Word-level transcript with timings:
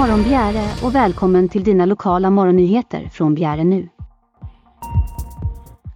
morgon 0.00 0.22
Bjäre 0.22 0.70
och 0.82 0.94
välkommen 0.94 1.48
till 1.48 1.64
dina 1.64 1.86
lokala 1.86 2.30
morgonnyheter 2.30 3.10
från 3.12 3.34
Bjäre 3.34 3.64
nu. 3.64 3.88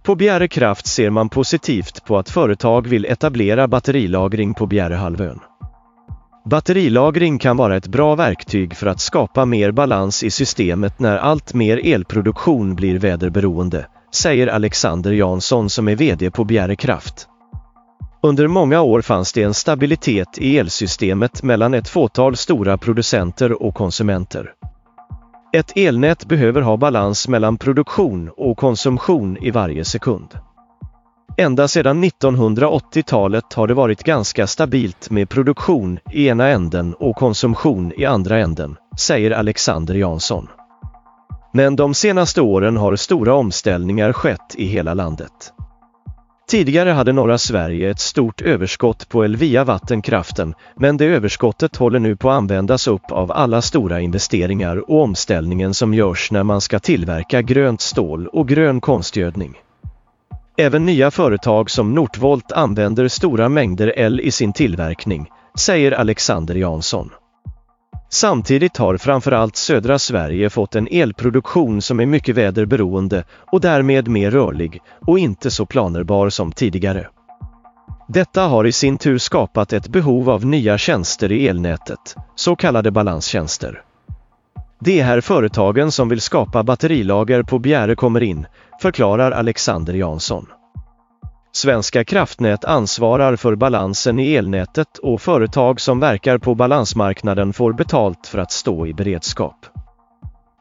På 0.03 0.15
Bjäre 0.15 0.47
Kraft 0.47 0.87
ser 0.87 1.09
man 1.09 1.29
positivt 1.29 2.05
på 2.05 2.17
att 2.17 2.29
företag 2.29 2.87
vill 2.87 3.05
etablera 3.05 3.67
batterilagring 3.67 4.53
på 4.53 4.67
Bjärehalvön. 4.67 5.39
Batterilagring 6.49 7.39
kan 7.39 7.57
vara 7.57 7.75
ett 7.77 7.87
bra 7.87 8.15
verktyg 8.15 8.75
för 8.75 8.87
att 8.87 8.99
skapa 8.99 9.45
mer 9.45 9.71
balans 9.71 10.23
i 10.23 10.31
systemet 10.31 10.99
när 10.99 11.17
allt 11.17 11.53
mer 11.53 11.93
elproduktion 11.93 12.75
blir 12.75 12.99
väderberoende, 12.99 13.87
säger 14.13 14.47
Alexander 14.47 15.11
Jansson 15.11 15.69
som 15.69 15.87
är 15.87 15.95
VD 15.95 16.31
på 16.31 16.43
Bjäre 16.43 16.75
Kraft. 16.75 17.27
Under 18.25 18.47
många 18.47 18.81
år 18.81 19.01
fanns 19.01 19.33
det 19.33 19.43
en 19.43 19.53
stabilitet 19.53 20.37
i 20.37 20.57
elsystemet 20.57 21.43
mellan 21.43 21.73
ett 21.73 21.89
fåtal 21.89 22.35
stora 22.35 22.77
producenter 22.77 23.63
och 23.63 23.75
konsumenter. 23.75 24.53
Ett 25.53 25.77
elnät 25.77 26.25
behöver 26.25 26.61
ha 26.61 26.77
balans 26.77 27.27
mellan 27.27 27.57
produktion 27.57 28.29
och 28.37 28.57
konsumtion 28.57 29.37
i 29.37 29.51
varje 29.51 29.85
sekund. 29.85 30.27
Ända 31.37 31.67
sedan 31.67 32.03
1980-talet 32.03 33.53
har 33.53 33.67
det 33.67 33.73
varit 33.73 34.03
ganska 34.03 34.47
stabilt 34.47 35.09
med 35.09 35.29
produktion 35.29 35.99
i 36.11 36.27
ena 36.27 36.47
änden 36.47 36.93
och 36.93 37.15
konsumtion 37.15 37.91
i 37.97 38.05
andra 38.05 38.39
änden, 38.39 38.75
säger 38.99 39.31
Alexander 39.31 39.95
Jansson. 39.95 40.47
Men 41.53 41.75
de 41.75 41.93
senaste 41.93 42.41
åren 42.41 42.77
har 42.77 42.95
stora 42.95 43.33
omställningar 43.33 44.13
skett 44.13 44.55
i 44.55 44.65
hela 44.65 44.93
landet. 44.93 45.51
Tidigare 46.47 46.89
hade 46.89 47.13
norra 47.13 47.37
Sverige 47.37 47.89
ett 47.89 47.99
stort 47.99 48.41
överskott 48.41 49.09
på 49.09 49.25
el 49.25 49.35
via 49.35 49.63
vattenkraften, 49.63 50.53
men 50.75 50.97
det 50.97 51.05
överskottet 51.05 51.75
håller 51.75 51.99
nu 51.99 52.15
på 52.15 52.29
att 52.29 52.37
användas 52.37 52.87
upp 52.87 53.11
av 53.11 53.31
alla 53.31 53.61
stora 53.61 54.01
investeringar 54.01 54.91
och 54.91 55.01
omställningen 55.01 55.73
som 55.73 55.93
görs 55.93 56.31
när 56.31 56.43
man 56.43 56.61
ska 56.61 56.79
tillverka 56.79 57.41
grönt 57.41 57.81
stål 57.81 58.27
och 58.27 58.47
grön 58.47 58.81
konstgödning. 58.81 59.53
Även 60.57 60.85
nya 60.85 61.11
företag 61.11 61.69
som 61.69 61.93
Northvolt 61.93 62.51
använder 62.51 63.07
stora 63.07 63.49
mängder 63.49 63.99
el 63.99 64.19
i 64.19 64.31
sin 64.31 64.53
tillverkning, 64.53 65.27
säger 65.59 65.91
Alexander 65.91 66.55
Jansson. 66.55 67.09
Samtidigt 68.15 68.77
har 68.77 68.97
framförallt 68.97 69.55
södra 69.55 69.99
Sverige 69.99 70.49
fått 70.49 70.75
en 70.75 70.87
elproduktion 70.91 71.81
som 71.81 71.99
är 71.99 72.05
mycket 72.05 72.35
väderberoende 72.35 73.23
och 73.51 73.61
därmed 73.61 74.07
mer 74.07 74.31
rörlig 74.31 74.81
och 75.07 75.19
inte 75.19 75.51
så 75.51 75.65
planerbar 75.65 76.29
som 76.29 76.51
tidigare. 76.51 77.07
Detta 78.07 78.41
har 78.41 78.65
i 78.65 78.71
sin 78.71 78.97
tur 78.97 79.17
skapat 79.17 79.73
ett 79.73 79.87
behov 79.87 80.29
av 80.29 80.45
nya 80.45 80.77
tjänster 80.77 81.31
i 81.31 81.47
elnätet, 81.47 82.15
så 82.35 82.55
kallade 82.55 82.91
balanstjänster. 82.91 83.81
Det 84.79 84.99
är 84.99 85.03
här 85.03 85.21
företagen 85.21 85.91
som 85.91 86.09
vill 86.09 86.21
skapa 86.21 86.63
batterilager 86.63 87.43
på 87.43 87.59
Bjäre 87.59 87.95
kommer 87.95 88.23
in, 88.23 88.47
förklarar 88.81 89.31
Alexander 89.31 89.93
Jansson. 89.93 90.47
Svenska 91.55 92.03
kraftnät 92.03 92.65
ansvarar 92.65 93.35
för 93.35 93.55
balansen 93.55 94.19
i 94.19 94.33
elnätet 94.33 94.97
och 94.97 95.21
företag 95.21 95.81
som 95.81 95.99
verkar 95.99 96.37
på 96.37 96.55
balansmarknaden 96.55 97.53
får 97.53 97.73
betalt 97.73 98.27
för 98.27 98.37
att 98.37 98.51
stå 98.51 98.87
i 98.87 98.93
beredskap. 98.93 99.65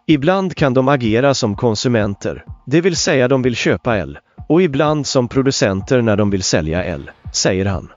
Ibland 0.06 0.54
kan 0.54 0.74
de 0.74 0.88
agera 0.88 1.34
som 1.34 1.56
konsumenter, 1.56 2.44
det 2.66 2.80
vill 2.80 2.96
säga 2.96 3.28
de 3.28 3.42
vill 3.42 3.56
köpa 3.56 3.98
el, 3.98 4.18
och 4.48 4.62
ibland 4.62 5.06
som 5.06 5.28
producenter 5.28 6.02
när 6.02 6.16
de 6.16 6.30
vill 6.30 6.42
sälja 6.42 6.84
el, 6.84 7.10
säger 7.32 7.66
han. 7.66 7.88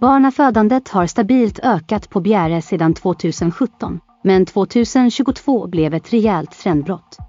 Barnafödandet 0.00 0.88
har 0.88 1.06
stabilt 1.06 1.58
ökat 1.58 2.10
på 2.10 2.20
Bjäre 2.20 2.62
sedan 2.62 2.94
2017, 2.94 4.00
men 4.24 4.46
2022 4.46 5.66
blev 5.66 5.94
ett 5.94 6.12
rejält 6.12 6.58
trendbrott. 6.58 7.27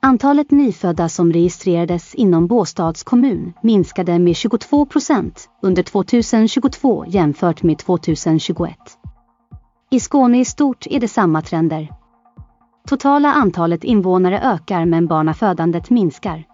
Antalet 0.00 0.50
nyfödda 0.50 1.08
som 1.08 1.32
registrerades 1.32 2.14
inom 2.14 2.46
Båstads 2.46 3.02
kommun 3.02 3.52
minskade 3.62 4.18
med 4.18 4.36
22 4.36 4.86
procent 4.86 5.48
under 5.62 5.82
2022 5.82 7.04
jämfört 7.06 7.62
med 7.62 7.78
2021. 7.78 8.76
I 9.90 10.00
Skåne 10.00 10.40
i 10.40 10.44
stort 10.44 10.86
är 10.86 11.00
det 11.00 11.08
samma 11.08 11.42
trender. 11.42 11.88
Totala 12.88 13.32
antalet 13.32 13.84
invånare 13.84 14.40
ökar 14.40 14.84
men 14.84 15.06
barnafödandet 15.06 15.90
minskar. 15.90 16.44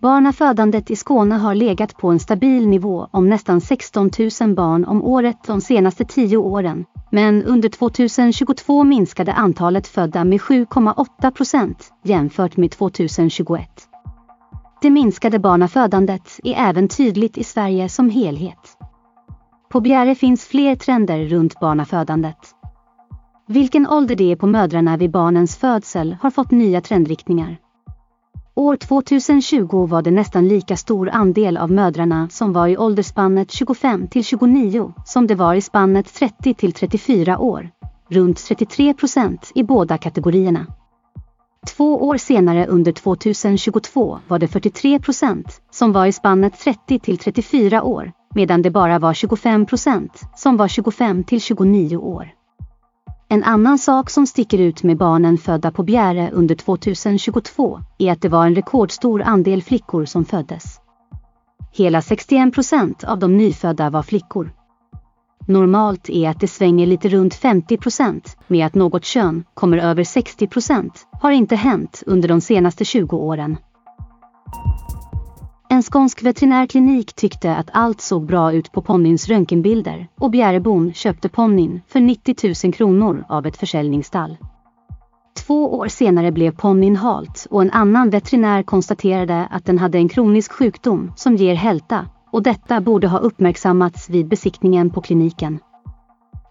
Barnafödandet 0.00 0.90
i 0.90 0.96
Skåne 0.96 1.34
har 1.34 1.54
legat 1.54 1.96
på 1.96 2.08
en 2.08 2.18
stabil 2.18 2.68
nivå 2.68 3.08
om 3.10 3.28
nästan 3.28 3.60
16 3.60 4.10
000 4.40 4.54
barn 4.54 4.84
om 4.84 5.04
året 5.04 5.36
de 5.46 5.60
senaste 5.60 6.04
tio 6.04 6.36
åren 6.36 6.84
men 7.10 7.42
under 7.42 7.68
2022 7.68 8.84
minskade 8.84 9.32
antalet 9.32 9.86
födda 9.86 10.24
med 10.24 10.40
7,8 10.40 11.30
procent 11.30 11.92
jämfört 12.04 12.56
med 12.56 12.70
2021. 12.70 13.68
Det 14.82 14.90
minskade 14.90 15.38
barnafödandet 15.38 16.40
är 16.44 16.54
även 16.68 16.88
tydligt 16.88 17.38
i 17.38 17.44
Sverige 17.44 17.88
som 17.88 18.10
helhet. 18.10 18.76
På 19.70 19.80
Bjäre 19.80 20.14
finns 20.14 20.44
fler 20.44 20.74
trender 20.74 21.24
runt 21.24 21.60
barnafödandet. 21.60 22.38
Vilken 23.46 23.86
ålder 23.88 24.16
det 24.16 24.32
är 24.32 24.36
på 24.36 24.46
mödrarna 24.46 24.96
vid 24.96 25.10
barnens 25.10 25.56
födsel 25.56 26.16
har 26.20 26.30
fått 26.30 26.50
nya 26.50 26.80
trendriktningar. 26.80 27.56
År 28.58 28.76
2020 28.76 29.86
var 29.86 30.02
det 30.02 30.10
nästan 30.10 30.48
lika 30.48 30.76
stor 30.76 31.08
andel 31.08 31.56
av 31.56 31.70
mödrarna 31.70 32.28
som 32.30 32.52
var 32.52 32.68
i 32.68 32.76
åldersspannet 32.76 33.50
25 33.50 34.08
till 34.08 34.24
29 34.24 34.92
som 35.04 35.26
det 35.26 35.34
var 35.34 35.54
i 35.54 35.60
spannet 35.60 36.14
30 36.14 36.54
till 36.54 36.72
34 36.72 37.38
år. 37.38 37.70
Runt 38.08 38.44
33 38.48 38.94
procent 38.94 39.52
i 39.54 39.62
båda 39.62 39.98
kategorierna. 39.98 40.66
Två 41.76 42.06
år 42.08 42.16
senare 42.16 42.66
under 42.66 42.92
2022 42.92 44.18
var 44.28 44.38
det 44.38 44.48
43 44.48 44.98
procent 44.98 45.60
som 45.70 45.92
var 45.92 46.06
i 46.06 46.12
spannet 46.12 46.58
30 46.58 46.98
till 46.98 47.18
34 47.18 47.82
år 47.82 48.12
medan 48.34 48.62
det 48.62 48.70
bara 48.70 48.98
var 48.98 49.14
25 49.14 49.66
procent 49.66 50.22
som 50.36 50.56
var 50.56 50.68
25 50.68 51.24
till 51.24 51.40
29 51.40 51.96
år. 51.96 52.37
En 53.30 53.44
annan 53.44 53.78
sak 53.78 54.10
som 54.10 54.26
sticker 54.26 54.58
ut 54.58 54.82
med 54.82 54.96
barnen 54.96 55.38
födda 55.38 55.70
på 55.70 55.82
Bjäre 55.82 56.30
under 56.32 56.54
2022 56.54 57.80
är 57.98 58.12
att 58.12 58.22
det 58.22 58.28
var 58.28 58.46
en 58.46 58.54
rekordstor 58.54 59.22
andel 59.22 59.62
flickor 59.62 60.04
som 60.04 60.24
föddes. 60.24 60.64
Hela 61.72 62.02
61 62.02 62.54
procent 62.54 63.04
av 63.04 63.18
de 63.18 63.36
nyfödda 63.36 63.90
var 63.90 64.02
flickor. 64.02 64.50
Normalt 65.46 66.10
är 66.10 66.28
att 66.28 66.40
det 66.40 66.48
svänger 66.48 66.86
lite 66.86 67.08
runt 67.08 67.34
50 67.34 67.76
procent, 67.76 68.36
med 68.46 68.66
att 68.66 68.74
något 68.74 69.04
kön 69.04 69.44
kommer 69.54 69.78
över 69.78 70.04
60 70.04 70.46
procent 70.46 71.06
har 71.20 71.30
inte 71.30 71.56
hänt 71.56 72.02
under 72.06 72.28
de 72.28 72.40
senaste 72.40 72.84
20 72.84 73.16
åren. 73.16 73.56
En 75.70 75.82
skånsk 75.82 76.22
veterinärklinik 76.22 77.14
tyckte 77.14 77.56
att 77.56 77.70
allt 77.72 78.00
såg 78.00 78.26
bra 78.26 78.52
ut 78.52 78.72
på 78.72 78.82
ponnyns 78.82 79.28
röntgenbilder 79.28 80.08
och 80.20 80.30
Bjärebon 80.30 80.92
köpte 80.92 81.28
ponnyn 81.28 81.80
för 81.88 82.00
90 82.00 82.66
000 82.66 82.72
kronor 82.74 83.24
av 83.28 83.46
ett 83.46 83.56
försäljningsstall. 83.56 84.36
Två 85.46 85.74
år 85.78 85.88
senare 85.88 86.32
blev 86.32 86.50
ponnyn 86.50 86.96
halt 86.96 87.46
och 87.50 87.62
en 87.62 87.70
annan 87.70 88.10
veterinär 88.10 88.62
konstaterade 88.62 89.46
att 89.50 89.64
den 89.64 89.78
hade 89.78 89.98
en 89.98 90.08
kronisk 90.08 90.52
sjukdom 90.52 91.12
som 91.16 91.36
ger 91.36 91.54
hälta 91.54 92.06
och 92.32 92.42
detta 92.42 92.80
borde 92.80 93.08
ha 93.08 93.18
uppmärksammats 93.18 94.10
vid 94.10 94.28
besiktningen 94.28 94.90
på 94.90 95.00
kliniken. 95.00 95.58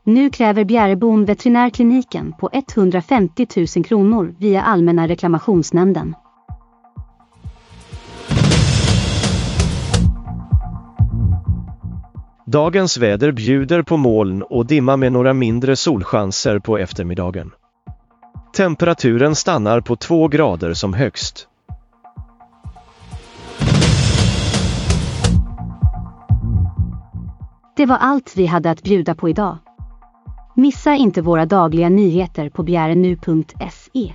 Nu 0.03 0.29
kräver 0.29 0.63
Bjärebon 0.63 1.25
veterinärkliniken 1.25 2.33
på 2.39 2.50
150 2.53 3.47
000 3.75 3.85
kronor 3.85 4.35
via 4.39 4.61
Allmänna 4.61 5.07
reklamationsnämnden. 5.07 6.16
Dagens 12.51 12.97
väder 12.97 13.31
bjuder 13.31 13.81
på 13.81 13.97
moln 13.97 14.41
och 14.41 14.65
dimma 14.65 14.97
med 14.97 15.11
några 15.11 15.33
mindre 15.33 15.75
solchanser 15.75 16.59
på 16.59 16.77
eftermiddagen. 16.77 17.51
Temperaturen 18.55 19.35
stannar 19.35 19.81
på 19.81 19.95
2 19.95 20.27
grader 20.27 20.73
som 20.73 20.94
högst. 20.94 21.47
Det 27.75 27.85
var 27.85 27.97
allt 27.97 28.33
vi 28.38 28.45
hade 28.45 28.71
att 28.71 28.83
bjuda 28.83 29.15
på 29.15 29.29
idag. 29.29 29.57
Missa 30.55 30.95
inte 30.95 31.21
våra 31.21 31.45
dagliga 31.45 31.89
nyheter 31.89 32.49
på 32.49 32.63
bjärenu.se. 32.63 34.13